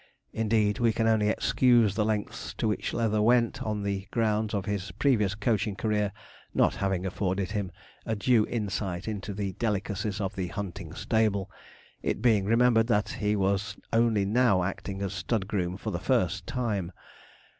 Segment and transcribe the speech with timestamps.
[0.33, 4.65] Indeed, we can only excuse the lengths to which Leather went, on the ground of
[4.65, 6.11] his previous coaching career
[6.55, 7.71] not having afforded him
[8.03, 11.51] a due insight into the delicacies of the hunting stable;
[12.01, 16.47] it being remembered that he was only now acting as stud groom for the first
[16.47, 16.91] time.